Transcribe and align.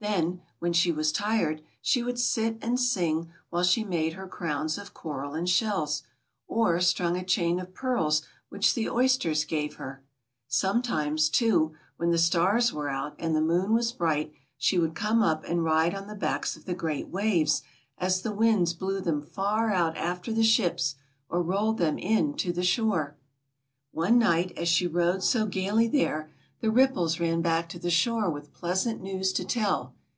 Then, 0.00 0.42
when 0.58 0.74
she 0.74 0.92
was 0.92 1.10
tired, 1.12 1.62
she 1.80 2.02
would 2.02 2.18
sit 2.18 2.58
and 2.60 2.78
sing 2.78 3.32
while 3.48 3.62
she 3.62 3.84
made 3.84 4.12
her 4.12 4.28
crowns 4.28 4.76
of 4.76 4.92
coral 4.92 5.32
and 5.32 5.48
shells, 5.48 6.02
or 6.46 6.78
strung 6.82 7.16
a 7.16 7.24
chain 7.24 7.58
of 7.58 7.72
pearls 7.72 8.20
which 8.50 8.74
the 8.74 8.86
oysters 8.90 9.46
gave 9.46 9.76
her. 9.76 10.02
Sometimes, 10.46 11.30
too, 11.30 11.72
when 11.96 12.10
the 12.10 12.18
stars 12.18 12.70
were 12.70 12.90
out 12.90 13.16
and 13.18 13.34
the 13.34 13.40
moon 13.40 13.72
was 13.72 13.92
bright, 13.92 14.30
she 14.58 14.78
would 14.78 14.94
come 14.94 15.22
up 15.22 15.42
and 15.44 15.64
ride 15.64 15.94
on 15.94 16.06
the 16.06 16.14
backs 16.14 16.54
of 16.54 16.66
the 16.66 16.74
great 16.74 17.08
waves 17.08 17.62
as 17.96 18.20
the 18.20 18.30
winds 18.30 18.74
blew 18.74 19.00
them 19.00 19.22
far 19.22 19.70
out 19.72 19.96
after 19.96 20.34
the 20.34 20.42
ships 20.44 20.96
or 21.30 21.40
rolled 21.42 21.78
them 21.78 21.96
in 21.96 22.34
to 22.34 22.52
the 22.52 22.62
shore. 22.62 23.16
6 23.94 23.94
THE 23.94 23.96
MERMAID'S 23.96 24.10
MESSAGE. 24.12 24.12
One 24.12 24.18
night, 24.18 24.52
as 24.58 24.68
she 24.68 24.86
rode 24.86 25.22
so 25.22 25.46
gayly 25.46 25.88
there, 25.88 26.30
the 26.60 26.70
ripples 26.70 27.20
ran 27.20 27.42
back 27.42 27.68
to 27.68 27.78
the 27.78 27.90
shore 27.90 28.30
with 28.30 28.54
pleasant 28.54 29.02
news 29.02 29.34
to 29.34 29.44
tell. 29.44 29.92